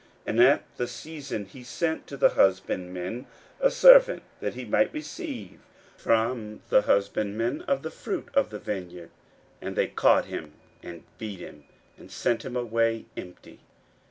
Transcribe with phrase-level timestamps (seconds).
[0.25, 3.27] 41:012:002 And at the season he sent to the husbandmen
[3.59, 5.59] a servant, that he might receive
[5.95, 9.11] from the husbandmen of the fruit of the vineyard.
[9.61, 11.65] 41:012:003 And they caught him, and beat him,
[11.99, 13.59] and sent him away empty.